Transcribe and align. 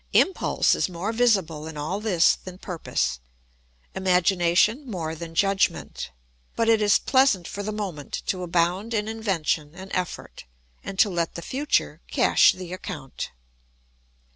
Impulse 0.13 0.73
is 0.73 0.89
more 0.89 1.13
visible 1.13 1.67
in 1.67 1.77
all 1.77 1.99
this 2.01 2.33
than 2.35 2.57
purpose, 2.57 3.19
imagination 3.93 4.83
more 4.89 5.13
than 5.13 5.35
judgment; 5.35 6.09
but 6.55 6.67
it 6.67 6.81
is 6.81 6.97
pleasant 6.97 7.47
for 7.47 7.61
the 7.61 7.71
moment 7.71 8.23
to 8.25 8.41
abound 8.41 8.95
in 8.95 9.07
invention 9.07 9.75
and 9.75 9.91
effort 9.93 10.45
and 10.83 10.97
to 10.97 11.07
let 11.07 11.35
the 11.35 11.43
future 11.43 12.01
cash 12.09 12.51
the 12.51 12.73
account. 12.73 13.29